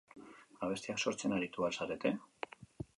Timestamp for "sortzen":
1.05-1.37